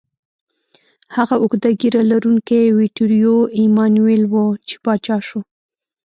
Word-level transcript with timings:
هغه 1.15 1.35
اوږده 1.43 1.69
ږیره 1.79 2.01
لرونکی 2.11 2.61
ویټوریو 2.79 3.35
ایمانویل 3.59 4.23
و، 4.31 4.33
چې 4.67 4.75
پاچا 4.83 5.17
شو. 5.27 5.39